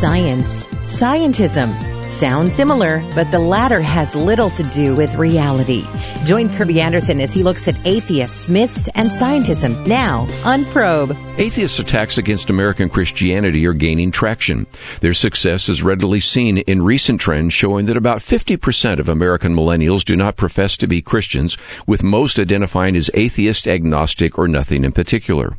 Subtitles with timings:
[0.00, 1.95] Science, scientism.
[2.08, 5.84] Sound similar, but the latter has little to do with reality.
[6.24, 11.16] Join Kerby Anderson as he looks at atheists, myths, and scientism now on Probe.
[11.38, 14.66] Atheist attacks against American Christianity are gaining traction.
[15.00, 20.04] Their success is readily seen in recent trends showing that about 50% of American millennials
[20.04, 24.92] do not profess to be Christians, with most identifying as atheist, agnostic, or nothing in
[24.92, 25.56] particular.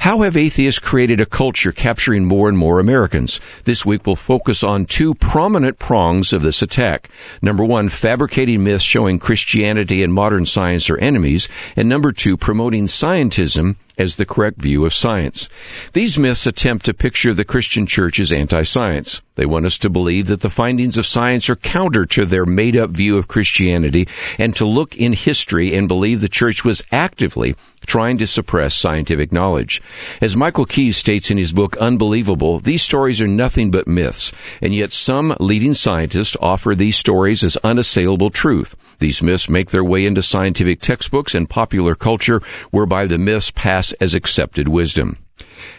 [0.00, 3.40] How have atheists created a culture capturing more and more Americans?
[3.64, 7.10] This week we'll focus on two prominent prongs of this attack.
[7.42, 12.86] Number one, fabricating myths showing Christianity and modern science are enemies, and number two, promoting
[12.86, 15.48] scientism as the correct view of science.
[15.92, 19.22] These myths attempt to picture the Christian church as anti-science.
[19.34, 22.90] They want us to believe that the findings of science are counter to their made-up
[22.90, 24.06] view of Christianity
[24.38, 27.54] and to look in history and believe the church was actively
[27.86, 29.80] trying to suppress scientific knowledge.
[30.20, 34.74] As Michael Keas states in his book Unbelievable, these stories are nothing but myths, and
[34.74, 38.76] yet some leading scientists offer these stories as unassailable truth.
[38.98, 42.40] These myths make their way into scientific textbooks and popular culture,
[42.70, 45.16] whereby the myths pass as accepted wisdom.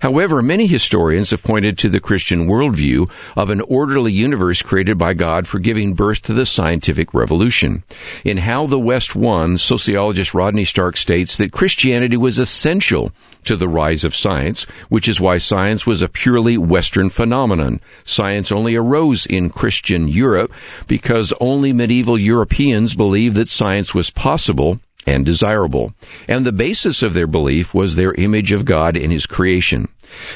[0.00, 5.14] However, many historians have pointed to the Christian worldview of an orderly universe created by
[5.14, 7.82] God for giving birth to the scientific revolution.
[8.24, 13.12] In How the West Won, sociologist Rodney Stark states that Christianity was essential
[13.44, 17.80] to the rise of science, which is why science was a purely Western phenomenon.
[18.04, 20.52] Science only arose in Christian Europe
[20.86, 25.92] because only medieval Europeans believed that science was possible and desirable.
[26.28, 29.88] And the basis of their belief was their image of God in His creation.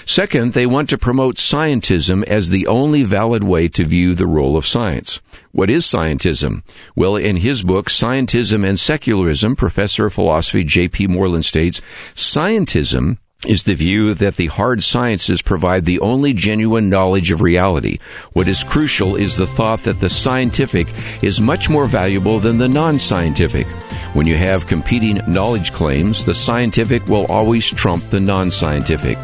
[0.06, 4.56] Second, they want to promote scientism as the only valid way to view the role
[4.56, 5.20] of science.
[5.52, 6.62] What is scientism?
[6.94, 11.08] Well, in his book, Scientism and Secularism, Professor of Philosophy J.P.
[11.08, 11.80] Moreland states,
[12.14, 17.98] Scientism is the view that the hard sciences provide the only genuine knowledge of reality.
[18.32, 20.88] What is crucial is the thought that the scientific
[21.22, 23.66] is much more valuable than the non-scientific.
[24.14, 29.18] When you have competing knowledge claims, the scientific will always trump the non-scientific.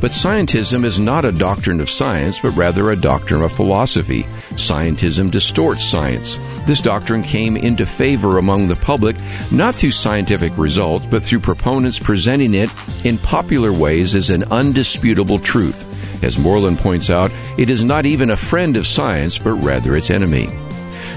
[0.00, 4.24] But scientism is not a doctrine of science, but rather a doctrine of philosophy.
[4.52, 6.36] Scientism distorts science.
[6.66, 9.16] This doctrine came into favor among the public
[9.50, 12.70] not through scientific results, but through proponents presenting it
[13.04, 15.86] in popular ways as an undisputable truth.
[16.22, 20.10] As Moreland points out, it is not even a friend of science, but rather its
[20.10, 20.50] enemy.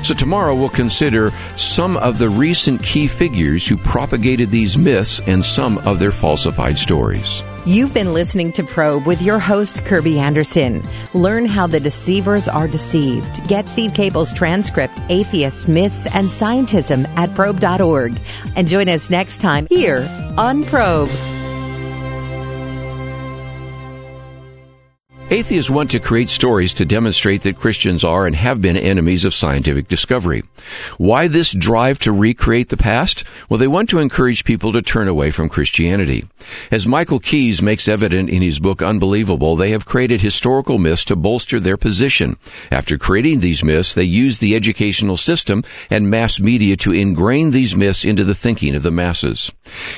[0.02, 5.44] So tomorrow we'll consider some of the recent key figures who propagated these myths and
[5.44, 7.42] some of their falsified stories.
[7.66, 10.84] You've been listening to Probe with your host, Kerby Anderson.
[11.14, 13.48] Learn how the deceivers are deceived.
[13.48, 18.20] Get Steve Cable's transcript, Atheists, Myths, and Scientism at probe.org.
[18.58, 20.06] And join us next time here
[20.38, 21.08] on Probe.
[25.30, 29.34] Atheists want to create stories to demonstrate that Christians are and have been enemies of
[29.34, 30.44] scientific discovery.
[30.98, 33.24] Why this drive to recreate the past?
[33.50, 36.26] Well, they want to encourage people to turn away from Christianity.
[36.72, 41.16] As Michael Keas makes evident in his book Unbelievable, they have created historical myths to
[41.16, 42.38] bolster their position.
[42.72, 47.76] After creating these myths, they use the educational system and mass media to ingrain these
[47.76, 49.52] myths into the thinking of the masses.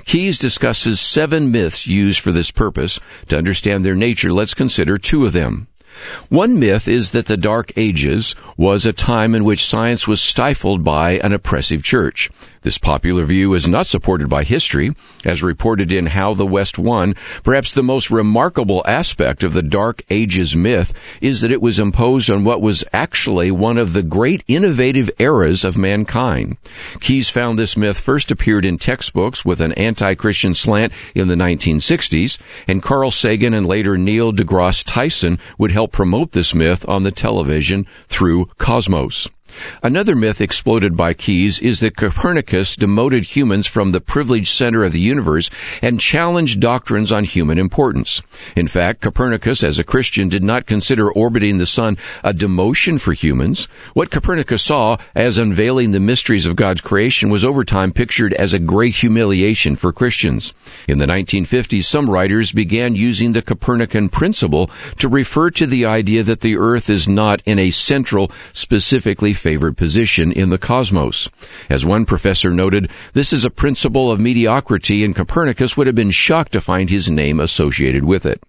[0.06, 3.00] Keas discusses seven myths used for this purpose.
[3.28, 5.68] To understand their nature, let's consider two of them.
[6.30, 10.84] One myth is that the Dark Ages was a time in which science was stifled
[10.84, 12.30] by an oppressive church.
[12.66, 17.14] This popular view is not supported by history, as reported in How the West Won.
[17.44, 22.32] Perhaps the most remarkable aspect of the Dark Ages myth is that it was imposed
[22.32, 26.58] on what was actually one of the great innovative eras of mankind.
[27.00, 32.42] Keas found this myth first appeared in textbooks with an anti-Christian slant in the 1960s,
[32.68, 37.12] and Carl Sagan and later Neil deGrasse Tyson would help promote this myth on the
[37.12, 39.30] television through Cosmos.
[39.84, 44.94] Another myth exploded by Keas is that Copernicus demoted humans from the privileged center of
[44.94, 45.50] the universe
[45.82, 48.22] and challenged doctrines on human importance.
[48.56, 53.14] In fact, Copernicus, as a Christian, did not consider orbiting the sun a demotion for
[53.14, 53.66] humans.
[53.94, 58.54] What Copernicus saw as unveiling the mysteries of God's creation was over time pictured as
[58.54, 60.54] a great humiliation for Christians.
[60.88, 66.24] In the 1950s, some writers began using the Copernican principle to refer to the idea
[66.24, 71.30] that the earth is not in a central, specifically favored position in the cosmos.
[71.70, 76.10] As one professor noted, this is a principle of mediocrity and Copernicus would have been
[76.10, 78.42] shocked to find his name associated with it.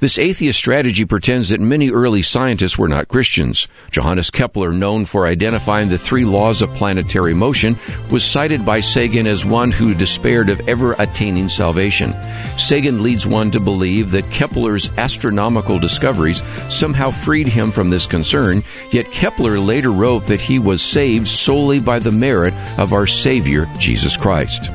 [0.00, 3.68] This atheist strategy pretends that many early scientists were not Christians.
[3.90, 7.76] Johannes Kepler, known for identifying the three laws of planetary motion,
[8.10, 12.12] was cited by Sagan as one who despaired of ever attaining salvation.
[12.56, 16.42] Sagan leads one to believe that Kepler's astronomical discoveries
[16.72, 21.80] somehow freed him from this concern, yet Kepler later wrote that he was saved solely
[21.80, 24.70] by the merit of our Savior, Jesus Christ.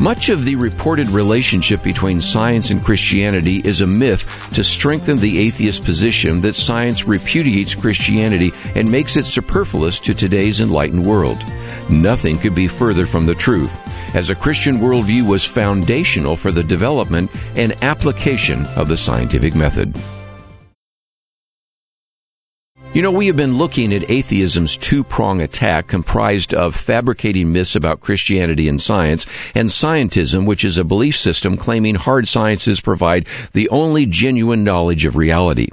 [0.00, 5.38] Much of the reported relationship between science and Christianity is a myth to strengthen the
[5.38, 11.38] atheist position that science repudiates Christianity and makes it superfluous to today's enlightened world.
[11.90, 13.78] Nothing could be further from the truth,
[14.14, 19.96] as a Christian worldview was foundational for the development and application of the scientific method.
[22.94, 27.76] You know, we have been looking at atheism's two prong attack comprised of fabricating myths
[27.76, 33.26] about Christianity and science, and scientism, which is a belief system claiming hard sciences provide
[33.52, 35.68] the only genuine knowledge of reality.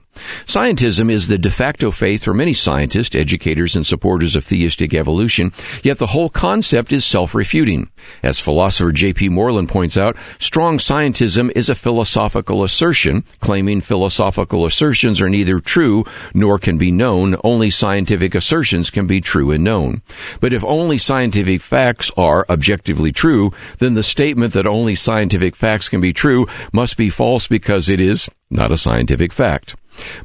[0.46, 5.52] Scientism is the de facto faith for many scientists, educators, and supporters of theistic evolution,
[5.84, 7.90] yet the whole concept is self-refuting.
[8.24, 9.30] As philosopher J.P.
[9.30, 16.06] Moreland points out, strong scientism is a philosophical assertion, claiming philosophical assertions are neither true
[16.34, 20.02] nor can be known, only scientific assertions can be true and known.
[20.40, 25.90] But if only scientific facts are objectively true, then the statement that only scientific facts
[25.90, 29.76] can be true must be false because it is not a scientific fact.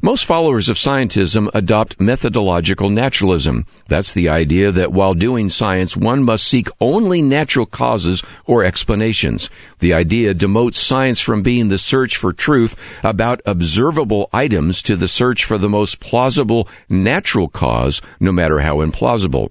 [0.02, 3.66] Most followers of scientism adopt methodological naturalism.
[3.88, 9.50] That's the idea that while doing science, one must seek only natural causes or explanations.
[9.78, 12.74] The idea demotes science from being the search for truth
[13.04, 18.78] about observable items to the search for the most plausible natural cause, no matter how
[18.78, 19.50] implausible.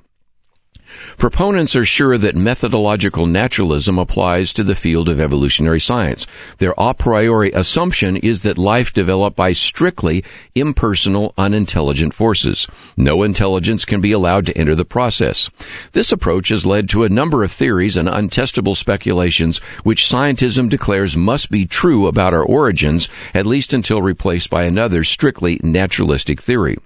[1.18, 6.26] Proponents are sure that methodological naturalism applies to the field of evolutionary science.
[6.58, 10.24] Their a priori assumption is that life developed by strictly
[10.56, 12.68] impersonal, unintelligent forces.
[12.98, 15.50] No intelligence can be allowed to enter the process.
[15.92, 21.16] This approach has led to a number of theories and untestable speculations which scientism declares
[21.16, 26.78] must be true about our origins, at least until replaced by another strictly naturalistic theory.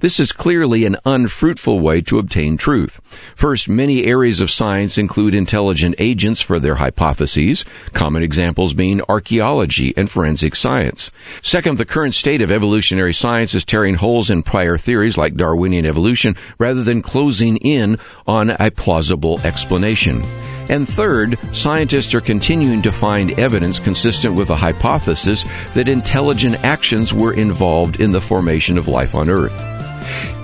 [0.00, 3.00] This is clearly an unfruitful way to obtain truth.
[3.34, 9.94] First, many areas of science include intelligent agents for their hypotheses, common examples being archaeology
[9.96, 11.10] and forensic science.
[11.42, 15.86] Second, the current state of evolutionary science is tearing holes in prior theories like Darwinian
[15.86, 20.22] evolution rather than closing in on a plausible explanation.
[20.68, 25.44] And third, scientists are continuing to find evidence consistent with a hypothesis
[25.74, 29.64] that intelligent actions were involved in the formation of life on Earth.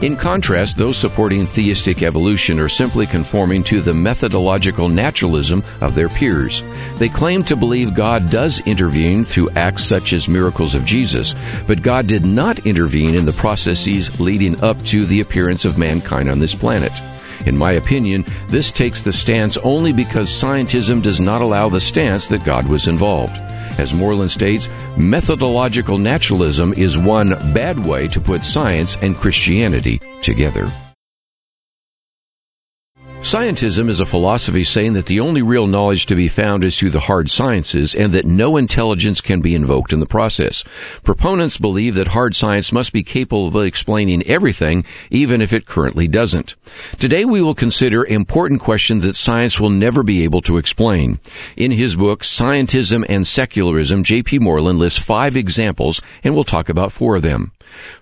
[0.03, 6.09] In contrast, those supporting theistic evolution are simply conforming to the methodological naturalism of their
[6.09, 6.62] peers.
[6.97, 11.35] They claim to believe God does intervene through acts such as miracles of Jesus,
[11.67, 16.29] but God did not intervene in the processes leading up to the appearance of mankind
[16.29, 16.93] on this planet.
[17.46, 22.28] In my opinion, this takes the stance only because scientism does not allow the stance
[22.28, 23.36] that God was involved.
[23.78, 30.70] As Moreland states, methodological naturalism is one bad way to put science and Christianity together.
[33.25, 36.91] Scientism is a philosophy saying that the only real knowledge to be found is through
[36.91, 40.62] the hard sciences and that no intelligence can be invoked in the process.
[41.03, 46.06] Proponents believe that hard science must be capable of explaining everything, even if it currently
[46.06, 46.55] doesn't.
[46.99, 51.19] Today we will consider important questions that science will never be able to explain.
[51.56, 54.41] In his book, Scientism and Secularism, J.P.
[54.41, 57.53] Moreland lists five examples and we'll talk about four of them.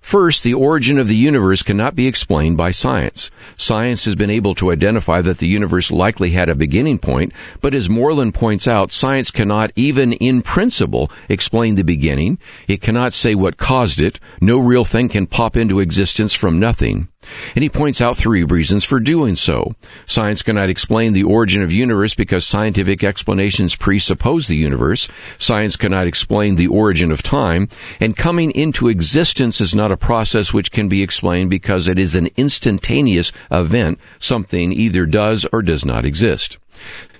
[0.00, 3.30] First, the origin of the universe cannot be explained by science.
[3.56, 7.74] Science has been able to identify that the universe likely had a beginning point, but
[7.74, 12.38] as Moreland points out, science cannot even in principle explain the beginning.
[12.66, 14.18] It cannot say what caused it.
[14.40, 17.08] No real thing can pop into existence from nothing.
[17.54, 19.74] And he points out three reasons for doing so.
[20.06, 25.08] Science cannot explain the origin of universe because scientific explanations presuppose the universe.
[25.38, 27.68] Science cannot explain the origin of time.
[28.00, 32.14] And coming into existence is not a process which can be explained because it is
[32.14, 33.98] an instantaneous event.
[34.18, 36.58] Something either does or does not exist.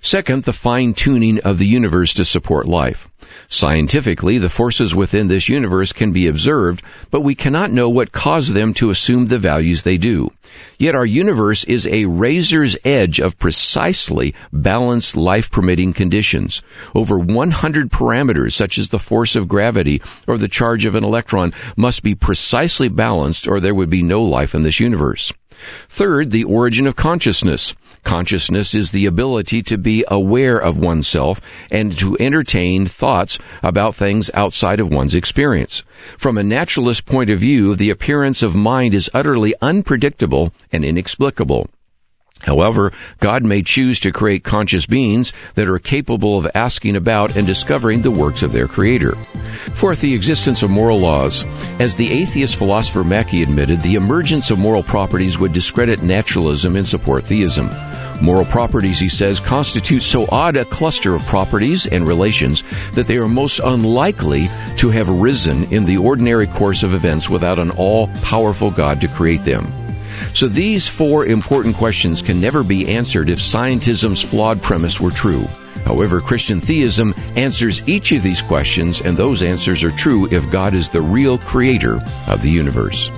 [0.01, 3.09] Second, the fine tuning of the universe to support life.
[3.49, 8.53] Scientifically, the forces within this universe can be observed, but we cannot know what caused
[8.53, 10.31] them to assume the values they do.
[10.79, 16.63] Yet our universe is a razor's edge of precisely balanced life permitting conditions.
[16.95, 21.53] Over 100 parameters, such as the force of gravity or the charge of an electron,
[21.77, 25.33] must be precisely balanced or there would be no life in this universe.
[25.89, 27.75] Third, the origin of consciousness.
[28.05, 31.41] Consciousness is the ability to be aware of oneself
[31.71, 35.85] and to entertain thoughts about things outside of one's experience.
[36.19, 41.69] From a naturalist point of view, the appearance of mind is utterly unpredictable and inexplicable.
[42.43, 47.47] However, God may choose to create conscious beings that are capable of asking about and
[47.47, 49.15] discovering the works of their Creator.
[49.75, 51.45] Fourth, the existence of moral laws.
[51.79, 56.87] As the atheist philosopher Mackie admitted, the emergence of moral properties would discredit naturalism and
[56.87, 57.71] support theism.
[58.21, 63.17] Moral properties, he says, constitute so odd a cluster of properties and relations that they
[63.17, 64.47] are most unlikely
[64.77, 69.09] to have risen in the ordinary course of events without an all powerful God to
[69.09, 69.67] create them.
[70.35, 75.45] So these four important questions can never be answered if scientism's flawed premise were true.
[75.85, 80.75] However, Christian theism answers each of these questions, and those answers are true if God
[80.75, 83.11] is the real creator of the universe.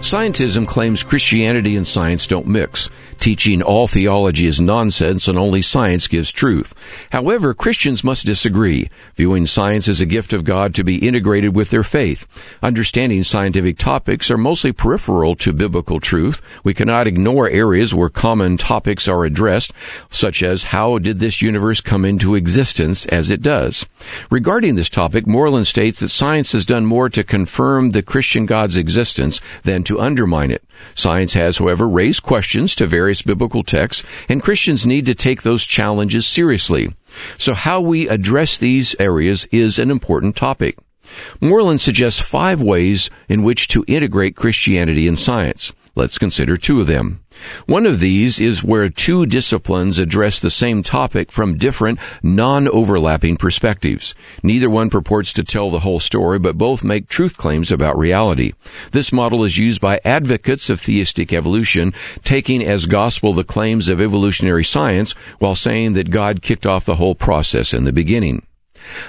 [0.00, 2.88] Scientism claims Christianity and science don't mix,
[3.26, 6.72] teaching all theology is nonsense and only science gives truth.
[7.10, 11.70] However, Christians must disagree, viewing science as a gift of God to be integrated with
[11.70, 12.24] their faith.
[12.62, 16.40] Understanding scientific topics are mostly peripheral to biblical truth.
[16.62, 19.72] We cannot ignore areas where common topics are addressed,
[20.08, 23.86] such as how did this universe come into existence as it does.
[24.30, 28.76] Regarding this topic, Moreland states that science has done more to confirm the Christian God's
[28.76, 30.62] existence than to undermine it.
[30.94, 35.64] Science has, however, raised questions to various biblical texts, and Christians need to take those
[35.64, 36.88] challenges seriously.
[37.38, 40.76] So how we address these areas is an important topic.
[41.40, 45.72] Moreland suggests five ways in which to integrate Christianity and science.
[45.96, 47.20] Let's consider two of them.
[47.64, 54.14] One of these is where two disciplines address the same topic from different, non-overlapping perspectives.
[54.42, 58.52] Neither one purports to tell the whole story, but both make truth claims about reality.
[58.92, 63.98] This model is used by advocates of theistic evolution, taking as gospel the claims of
[63.98, 68.46] evolutionary science while saying that God kicked off the whole process in the beginning.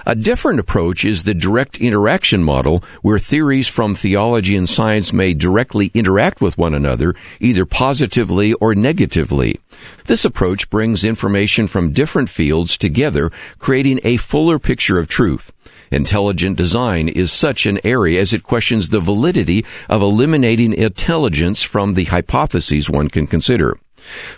[0.06, 5.34] A different approach is the direct interaction model, where theories from theology and science may
[5.34, 9.60] directly interact with one another, either positively or negatively.
[10.06, 15.52] This approach brings information from different fields together, creating a fuller picture of truth.
[15.92, 21.94] Intelligent design is such an area as it questions the validity of eliminating intelligence from
[21.94, 23.78] the hypotheses one can consider.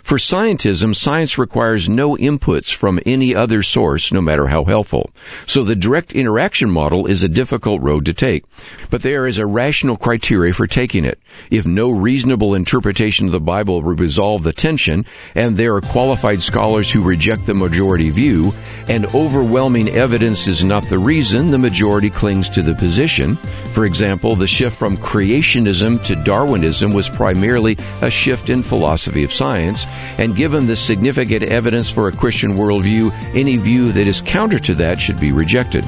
[0.02, 5.10] For scientism, science requires no inputs from any other source, no matter how helpful.
[5.46, 8.44] So the direct interaction model is a difficult road to take.
[8.90, 11.20] But there is a rational criteria for taking it.
[11.50, 16.42] If no reasonable interpretation of the Bible will resolve the tension, and there are qualified
[16.42, 18.52] scholars who reject the majority view,
[18.88, 23.36] and overwhelming evidence is not the reason the majority clings to the position.
[23.72, 29.32] For example, the shift from creationism to Darwinism was primarily a shift in philosophy of
[29.32, 29.86] science science,
[30.18, 34.74] and given the significant evidence for a Christian worldview, any view that is counter to
[34.76, 35.84] that should be rejected.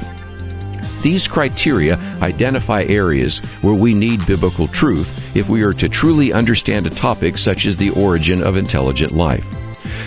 [1.01, 6.87] These criteria identify areas where we need biblical truth if we are to truly understand
[6.87, 9.53] a topic such as the origin of intelligent life.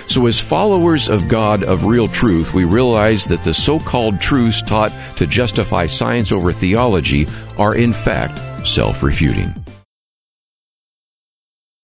[0.09, 4.63] So, as followers of God of real truth, we realize that the so called truths
[4.63, 7.27] taught to justify science over theology
[7.59, 9.53] are in fact self refuting.